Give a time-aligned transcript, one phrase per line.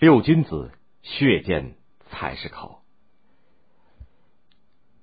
[0.00, 0.70] 六君子，
[1.02, 1.74] 血溅
[2.08, 2.82] 才是口。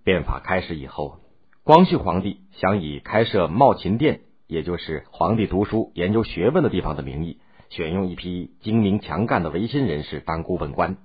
[0.06, 1.20] 变法开始以后，
[1.66, 10.96] 光绪皇帝想以开设茂勤殿，也就是皇帝读书研究学问的地方的名义，选用一批精明强干的维新人士当顾问官。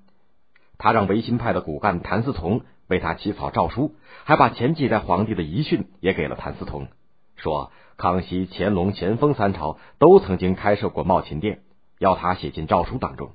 [0.78, 6.86] 他让维新派的骨干谭嗣同为他起草诏书，还把前几代皇帝的遗训也给了谭嗣同，
[7.34, 11.62] 说康熙、乾隆、咸丰三朝都曾经开设过茂勤殿，
[11.98, 13.32] 要他写进诏书当中。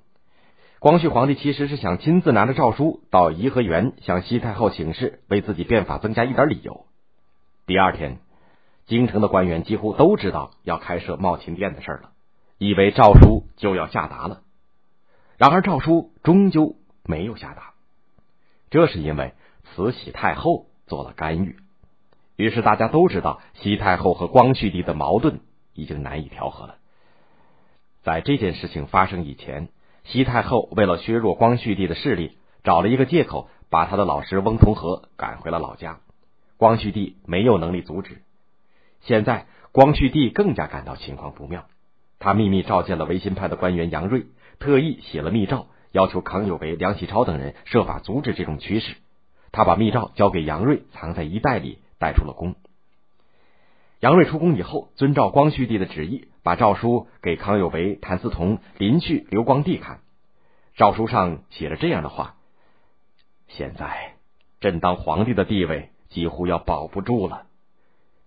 [0.86, 6.86] 光绪皇帝其实是想亲自拿着诏书到颐和园向西太后请示，为自己变法增加一点理由。
[7.66, 8.20] 第二天，
[8.86, 12.12] 京城的官员几乎都知道要开设茂勤殿的事了，
[12.60, 14.44] 以为诏书就要下达了。
[15.38, 17.74] 然而诏书终究没有下达，
[18.70, 19.34] 这是因为
[19.64, 21.58] 慈禧太后做了干预。
[22.36, 25.40] 于是大家都知道，西太后和光绪帝的矛盾
[25.74, 26.76] 已经难以调和了。
[28.04, 29.70] 在这件事情发生以前。
[30.06, 36.00] 西太后为了削弱光绪帝的势力，找了一个借口，把他的老师翁同龢赶回了老家。
[36.58, 38.22] 光绪帝没有能力阻止。
[39.02, 41.66] 现在光绪帝更加感到情况不妙，
[42.20, 44.28] 他秘密召见了维新派的官员杨锐，
[44.60, 48.96] 特意写了密诏，要求康有为、梁启超等人设法阻止这种趋势。
[49.52, 52.56] 他把密诏交给杨锐，藏在衣袋里，带出了宫。
[54.02, 60.02] 杨锐出宫以后，遵照光绪帝的旨意，把诏书给康有为、谭嗣同、林旭、刘光第看。
[60.76, 62.36] 诏书上写着这样的话
[63.50, 64.14] ：“现在
[64.60, 67.48] 朕当皇帝的地位几乎要保不住了，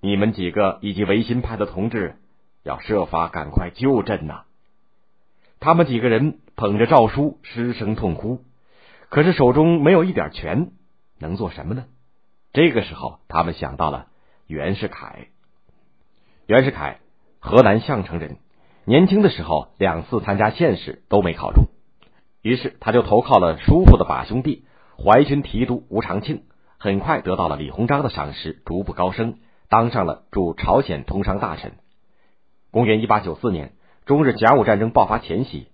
[0.00, 2.16] 你们几个以及维新派的同志
[2.64, 4.42] 要设法赶快救朕呐！”
[5.60, 8.42] 他们几个人捧着诏书失声痛哭，
[9.10, 10.72] 可是手中没有一点权，
[11.20, 11.84] 能做什么呢？
[12.52, 14.08] 这个时候，他们想到了
[14.48, 15.28] 袁世凯。
[16.46, 16.98] 袁世凯，
[17.40, 18.38] 河南项城人，
[18.84, 21.66] 年轻的时候两次参加县试都没考中。
[22.42, 24.64] 于是他就投靠了叔父的把兄弟
[24.96, 26.42] 淮军提督吴长庆，
[26.78, 29.38] 很快得到了李鸿章的赏识，逐步高升，
[29.68, 31.72] 当上了驻朝鲜通商大臣。
[32.70, 33.72] 公元一八九四年，
[34.04, 35.68] 中日甲午战争爆发前夕，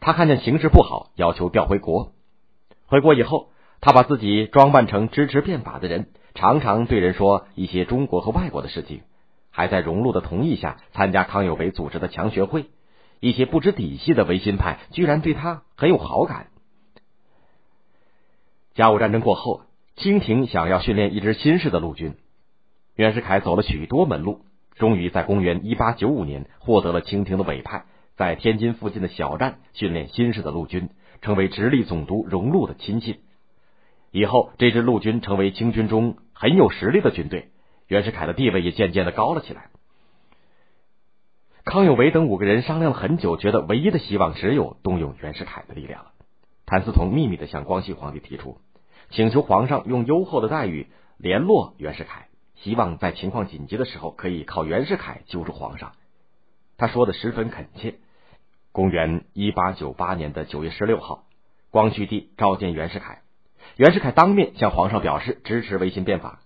[0.00, 2.12] 他看见形势不好，要求调回国。
[2.86, 3.48] 回国以后，
[3.80, 9.00] 他把自己装扮成支持变法的人，常常对人说一些中国和外国的事情，
[9.56, 12.66] 还在荣禄的同意下参加康有为组织的强学会。
[13.20, 16.48] 一些不知底细的维新派居然对他很有好感。
[18.74, 19.62] 甲午战争过后，
[19.96, 22.16] 清廷想要训练一支新式的陆军，
[22.96, 24.42] 袁世凯走了许多门路，
[24.74, 30.90] 终于在公元一八九五年获得了清廷的委派，在天津附近的小站训练新式的陆军，
[31.22, 33.20] 成为直隶总督荣禄的亲信。
[34.10, 37.48] 以后，这支陆军成为清军中很有实力的军队，
[37.88, 39.70] 袁世凯的地位也渐渐的高了起来。
[41.64, 46.12] 康有为等五个人商量了很久，觉得唯一的希望只有动用袁世凯的力量了。
[46.64, 48.58] 谭嗣同秘密的向光绪皇帝提出，
[49.10, 55.92] 请求皇上用优厚的待遇联络袁世凯，希望在情况紧急的时候可以靠袁世凯救助皇上。
[56.76, 57.94] 他说的十分恳切。
[58.72, 61.24] 公元一八九八年的九月十六号，
[61.70, 63.22] 光绪帝召见袁世凯，
[63.76, 66.40] 袁世凯当面向皇上表示支持维新变法。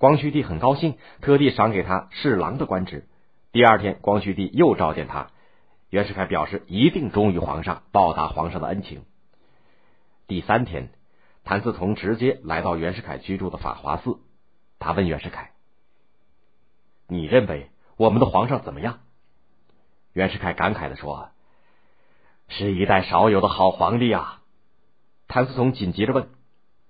[0.00, 3.06] 光绪帝很高兴，特地赏给他侍郎的官职。
[3.52, 5.30] 第二天，光绪帝又召见他，
[5.90, 9.04] 袁世凯表示一定忠于皇上，报答皇上的恩情。
[10.26, 10.88] 第三天，
[11.44, 14.20] 谭嗣同直接来到袁世凯居住的法华寺，
[14.78, 15.50] 他问袁世凯
[17.06, 17.68] ：“你认为
[17.98, 19.00] 我们的皇上怎么样？”
[20.14, 21.28] 袁世凯感慨的说
[22.48, 24.40] ：“是一代少有的好皇帝啊！”
[25.28, 26.30] 谭嗣同紧急着问：“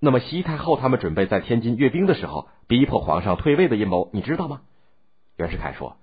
[0.03, 4.61] 那么西太后他们准备在天津阅兵的时候，逼迫皇上退位的阴谋，你知道吗？”
[5.37, 5.95] 袁世凯说。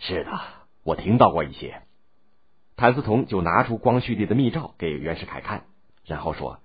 [0.00, 0.30] 是的，
[0.82, 1.82] 我听到过一些。
[2.74, 5.66] 谭嗣同就拿出光绪帝的密诏给袁世凯看，
[6.04, 6.58] 然后说：“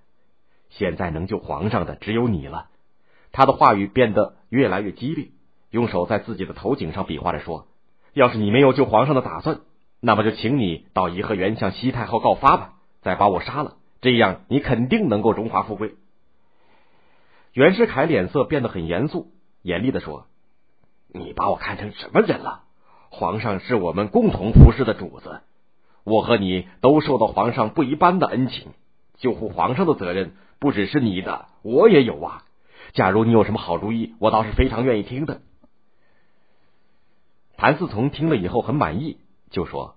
[0.68, 2.66] 现在能救皇上的只有你了。”
[3.30, 5.28] 他的话语变得越来越激烈，
[5.70, 7.68] 用手在自己的头颈上比划着说
[8.14, 9.60] ：“要是你没有救皇上的打算，
[10.00, 15.94] 那么就请你到颐和园向西太后告发吧，再把我杀了，这样你肯定能够荣华富贵。”
[17.52, 19.32] 袁世凯脸色变得很严肃，
[19.62, 20.26] 严厉的说
[21.12, 22.62] ：“你把我看成什么人了？”
[23.12, 25.40] 皇上是我们共同服侍的主子，
[26.04, 28.68] 我和你都受到皇上不一般的恩情，
[29.16, 32.44] 救护皇上的责任不只是你的，我也有啊。
[32.92, 35.40] 假如你有什么好主意，我倒是非常愿意听的。
[37.56, 39.18] 谭嗣同听了以后很满意，
[39.50, 39.96] 就说：“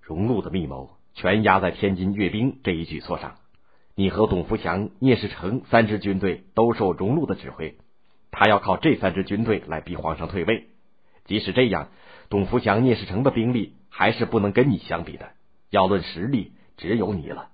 [0.00, 3.36] 荣禄的密谋全压在天津阅兵这一举措上，
[3.96, 7.76] 你和董福祥、聂士成三支军队都受荣禄的指挥，
[8.30, 10.68] 他要靠这三支军队来逼皇上退位。
[11.24, 11.88] 即使这样。”
[12.28, 15.28] 董福祥、聂士成的兵力还是不能跟你相比的。
[15.70, 17.50] 要论实力，只有你了。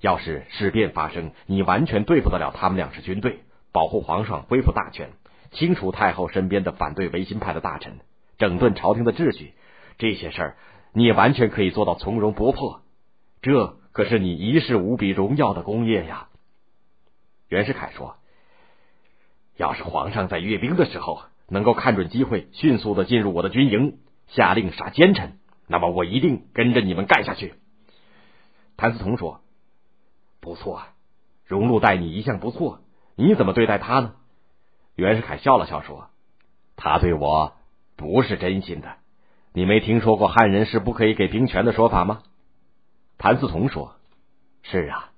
[0.00, 3.40] 要是事变发生，你完全对付得了他们两支军队，
[3.70, 5.10] 保护皇上恢复大权，
[5.52, 7.98] 清除太后身边的反对维新派的大臣，
[8.38, 9.52] 整顿朝廷的秩序，
[9.98, 10.56] 这些事儿
[10.94, 12.80] 你也完全可以做到从容不迫。
[13.40, 16.28] 这可是你一世无比荣耀的功业呀！
[17.48, 18.16] 袁世凯说
[19.56, 27.54] ：“要是皇上在阅兵的时候能够看准机会，迅速的进入我的军营，下令杀奸臣，那么我一定跟着你们干下去。”
[28.76, 29.40] 谭嗣同说。
[30.40, 30.82] 不错，
[31.44, 32.80] 荣禄待你一向不错，
[33.16, 34.14] 你怎么对待他呢？
[34.94, 36.08] 袁世凯笑了笑说
[36.76, 37.54] ：“他对我
[37.96, 38.96] 不是真心的。
[39.52, 42.22] 你没听说过汉人是不可以给兵权的说法吗？”
[43.18, 43.96] 谭嗣同说
[44.62, 45.10] ：“是啊，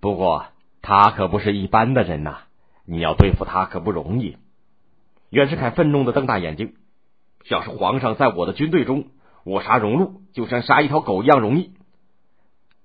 [0.00, 0.46] 不过
[0.82, 2.42] 他可不是一般的人呐，
[2.84, 4.36] 你要对付他可不容易。”
[5.30, 6.74] 袁世凯愤怒的瞪大眼睛
[7.50, 9.08] ：“要是皇上在我的军队中，
[9.44, 11.72] 我杀荣禄就像杀一条狗一样容易。”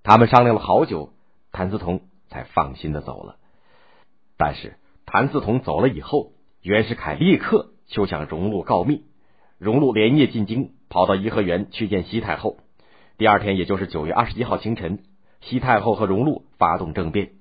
[0.04, 1.12] 他们商量了好久。
[1.52, 3.38] 谭嗣同才放心的走了，
[4.36, 9.06] 但是谭嗣同走了以后，袁世凯立刻就向荣禄告密。
[9.58, 12.58] 荣禄连夜进京，跑到颐和园去见西太后。
[13.18, 15.04] 第二天，也就是九月二十一号清晨，
[15.42, 17.32] 西太后和荣禄发动政变，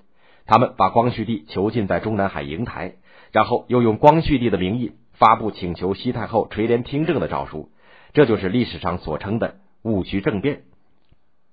[0.47, 2.97] 他们把光绪帝囚禁在中南海瀛台，
[3.32, 7.71] 然后又用光绪帝的名义发布请求西太后垂帘听政的诏书，
[8.12, 10.62] 这就是历史上所称的戊戌政变。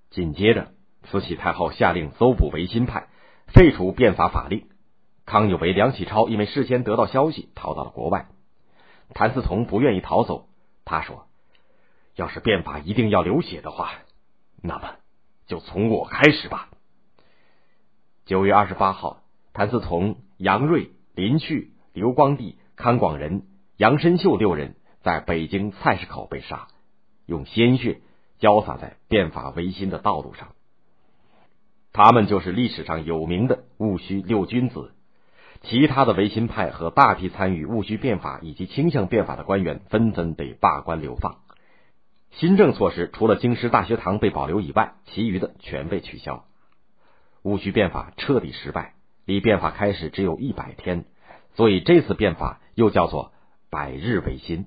[0.09, 0.69] 紧接着。
[1.09, 3.07] 慈禧太后下令搜捕维新派，
[3.47, 4.67] 废除变法法令。
[5.25, 8.27] 康有为、梁启超因为事先得到消息，逃到了国外。
[9.15, 10.45] 谭嗣同不愿意逃走，
[10.85, 11.25] 他说
[12.15, 13.93] ：“要是变法一定要流血的话，
[14.61, 14.95] 那么
[15.47, 16.69] 就从我开始吧。”
[18.25, 23.43] 九月二十八号，谭嗣同、杨锐、林旭、刘光第、康广仁、
[23.75, 26.67] 杨申秀六人在北京菜市口被杀，
[27.25, 27.99] 用鲜血
[28.39, 30.49] 浇洒在变法维新的道路上。
[31.91, 34.93] 他们就是历史上有名的戊戌六君子，
[35.61, 41.40] 其他的维新派和大批参与戊戌变法以及倾向变法的官员纷纷被罢官流放。
[42.41, 46.45] 新政措施除了京师大学堂被保留以外，其余的全被取消。
[47.43, 48.95] 戊戌变法彻底失败，
[49.25, 51.05] 离变法开始只有一百天，
[51.53, 53.31] 所以这次变法又叫做
[53.69, 54.65] 百日维新。